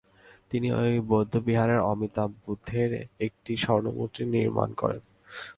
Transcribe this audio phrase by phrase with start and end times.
[0.51, 2.89] তিনি ঐ বৌদ্ধবিহারের অমিতাভ বুদ্ধের
[3.19, 5.01] একটি স্বর্ণমূর্তি নির্মাণ করেন।